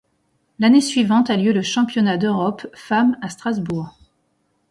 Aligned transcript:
L'année 0.57 0.81
suivante 0.81 1.29
a 1.29 1.37
lieu 1.37 1.53
le 1.53 1.61
Championnat 1.61 2.17
d'Europe 2.17 2.65
Femmes 2.73 3.19
à 3.21 3.29
Strasbourg. 3.29 3.99